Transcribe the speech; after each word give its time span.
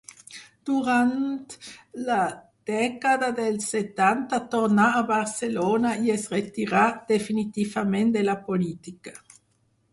Durant 0.67 1.11
la 2.07 2.15
dècada 2.69 3.29
dels 3.41 3.69
setanta 3.75 4.41
tornà 4.55 4.89
a 5.01 5.05
Barcelona 5.13 5.93
i 6.07 6.13
es 6.17 6.27
retirà 6.37 6.89
definitivament 7.15 8.15
de 8.21 8.29
la 8.31 8.39
política. 8.51 9.19